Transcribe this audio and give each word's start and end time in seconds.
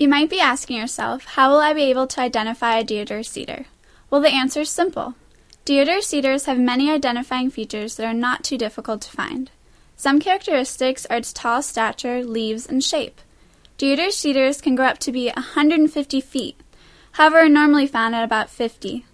You 0.00 0.08
might 0.08 0.30
be 0.30 0.40
asking 0.40 0.78
yourself, 0.78 1.26
how 1.26 1.50
will 1.50 1.60
I 1.60 1.74
be 1.74 1.82
able 1.82 2.06
to 2.06 2.22
identify 2.22 2.78
a 2.78 2.82
deodar 2.84 3.22
cedar? 3.22 3.66
Well, 4.08 4.22
the 4.22 4.30
answer 4.30 4.62
is 4.62 4.70
simple. 4.70 5.14
Deodar 5.66 6.00
cedars 6.00 6.46
have 6.46 6.58
many 6.58 6.90
identifying 6.90 7.50
features 7.50 7.96
that 7.96 8.06
are 8.06 8.14
not 8.14 8.42
too 8.42 8.56
difficult 8.56 9.02
to 9.02 9.10
find. 9.10 9.50
Some 9.98 10.18
characteristics 10.18 11.04
are 11.10 11.18
its 11.18 11.34
tall 11.34 11.60
stature, 11.62 12.24
leaves, 12.24 12.66
and 12.66 12.82
shape. 12.82 13.20
Deodar 13.76 14.10
cedars 14.10 14.62
can 14.62 14.74
grow 14.74 14.86
up 14.86 14.96
to 15.00 15.12
be 15.12 15.26
150 15.26 16.20
feet, 16.22 16.58
however, 17.12 17.40
are 17.40 17.48
normally 17.50 17.86
found 17.86 18.14
at 18.14 18.24
about 18.24 18.48
50. 18.48 19.04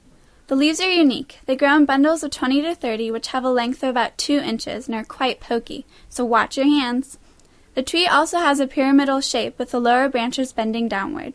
The 0.46 0.55
leaves 0.55 0.80
are 0.80 0.89
unique. 0.89 1.41
They 1.46 1.57
grow 1.57 1.77
in 1.77 1.87
bundles 1.87 2.23
of 2.23 2.30
20 2.30 2.62
to 2.62 2.77
30, 2.77 3.11
which 3.11 3.27
have 3.29 3.43
a 3.43 3.50
length 3.50 3.82
of 3.82 3.89
about 3.89 4.16
2 4.18 4.39
inches 4.39 4.87
and 4.87 4.95
are 4.95 5.03
quite 5.03 5.41
pokey, 5.41 5.84
so 6.09 6.25
watch 6.25 6.57
your 6.57 6.66
hands. 6.66 7.18
The 7.77 7.83
tree 7.83 8.07
also 8.07 8.39
has 8.39 8.59
a 8.59 8.67
pyramidal 8.67 9.21
shape 9.21 9.59
with 9.59 9.71
the 9.71 9.79
lower 9.79 10.09
branches 10.09 10.51
bending 10.51 10.89
downward. 10.89 11.35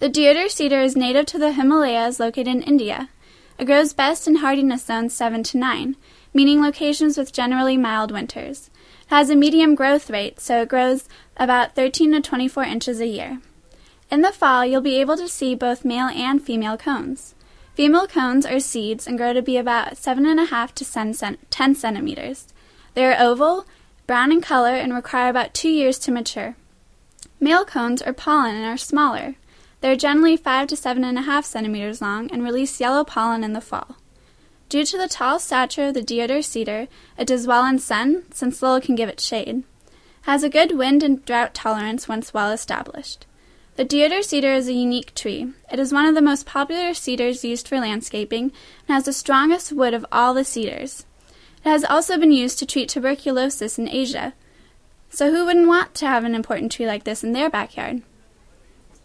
The 0.00 0.08
deodar 0.08 0.50
cedar 0.50 0.80
is 0.80 0.96
native 0.96 1.26
to 1.26 1.38
the 1.38 1.52
Himalayas 1.52 2.18
located 2.18 2.48
in 2.48 2.62
India. 2.62 3.10
It 3.56 3.66
grows 3.66 3.92
best 3.92 4.26
in 4.26 4.36
hardiness 4.36 4.84
zones 4.84 5.14
7 5.14 5.44
to 5.44 5.56
9, 5.56 5.94
meaning 6.34 6.60
locations 6.60 7.16
with 7.16 7.32
generally 7.32 7.76
mild 7.76 8.10
winters. 8.10 8.70
It 9.02 9.14
has 9.14 9.30
a 9.30 9.36
medium 9.36 9.76
growth 9.76 10.10
rate, 10.10 10.40
so 10.40 10.62
it 10.62 10.68
grows 10.68 11.08
about 11.36 11.76
13 11.76 12.10
to 12.10 12.20
24 12.20 12.64
inches 12.64 12.98
a 12.98 13.06
year. 13.06 13.40
In 14.10 14.22
the 14.22 14.32
fall, 14.32 14.66
you'll 14.66 14.80
be 14.80 15.00
able 15.00 15.16
to 15.16 15.28
see 15.28 15.54
both 15.54 15.84
male 15.84 16.08
and 16.08 16.42
female 16.42 16.76
cones. 16.76 17.36
Female 17.76 18.08
cones 18.08 18.44
are 18.44 18.58
seeds 18.58 19.06
and 19.06 19.16
grow 19.16 19.32
to 19.32 19.42
be 19.42 19.56
about 19.56 19.94
7.5 19.94 20.72
to 20.74 21.36
10 21.50 21.74
centimeters. 21.76 22.48
They 22.94 23.06
are 23.06 23.16
oval, 23.16 23.64
brown 24.10 24.32
in 24.32 24.40
color, 24.40 24.74
and 24.74 24.92
require 24.92 25.30
about 25.30 25.54
two 25.54 25.68
years 25.68 25.96
to 25.96 26.10
mature. 26.10 26.56
Male 27.38 27.64
cones 27.64 28.02
are 28.02 28.12
pollen 28.12 28.56
and 28.56 28.64
are 28.64 28.76
smaller. 28.76 29.36
They 29.80 29.92
are 29.92 29.94
generally 29.94 30.36
5 30.36 30.66
to 30.66 30.74
7.5 30.74 31.44
centimeters 31.44 32.02
long 32.02 32.28
and 32.32 32.42
release 32.42 32.80
yellow 32.80 33.04
pollen 33.04 33.44
in 33.44 33.52
the 33.52 33.60
fall. 33.60 33.98
Due 34.68 34.84
to 34.84 34.98
the 34.98 35.06
tall 35.06 35.38
stature 35.38 35.84
of 35.84 35.94
the 35.94 36.02
deodar 36.02 36.42
cedar, 36.42 36.88
it 37.16 37.28
does 37.28 37.46
well 37.46 37.64
in 37.64 37.78
sun, 37.78 38.24
since 38.32 38.60
little 38.60 38.80
can 38.80 38.96
give 38.96 39.08
it 39.08 39.20
shade. 39.20 39.62
Has 40.22 40.42
a 40.42 40.50
good 40.50 40.76
wind 40.76 41.04
and 41.04 41.24
drought 41.24 41.54
tolerance 41.54 42.08
once 42.08 42.34
well 42.34 42.50
established. 42.50 43.26
The 43.76 43.84
deodar 43.84 44.24
cedar 44.24 44.54
is 44.54 44.66
a 44.66 44.72
unique 44.72 45.14
tree. 45.14 45.52
It 45.70 45.78
is 45.78 45.92
one 45.92 46.06
of 46.06 46.16
the 46.16 46.20
most 46.20 46.46
popular 46.46 46.94
cedars 46.94 47.44
used 47.44 47.68
for 47.68 47.78
landscaping 47.78 48.50
and 48.88 48.94
has 48.96 49.04
the 49.04 49.12
strongest 49.12 49.70
wood 49.70 49.94
of 49.94 50.04
all 50.10 50.34
the 50.34 50.42
cedars. 50.42 51.06
It 51.64 51.68
has 51.68 51.84
also 51.84 52.18
been 52.18 52.32
used 52.32 52.58
to 52.58 52.66
treat 52.66 52.88
tuberculosis 52.88 53.78
in 53.78 53.88
Asia. 53.88 54.34
So 55.10 55.30
who 55.30 55.44
wouldn't 55.44 55.68
want 55.68 55.94
to 55.96 56.06
have 56.06 56.24
an 56.24 56.34
important 56.34 56.72
tree 56.72 56.86
like 56.86 57.04
this 57.04 57.22
in 57.22 57.32
their 57.32 57.50
backyard? 57.50 58.02